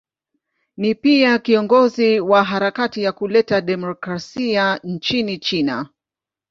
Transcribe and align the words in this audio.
Ni 0.77 0.95
pia 0.95 1.39
kiongozi 1.39 2.19
wa 2.19 2.43
harakati 2.43 3.03
ya 3.03 3.11
kuleta 3.11 3.61
demokrasia 3.61 4.79
nchini 4.83 5.37
China. 5.39 5.89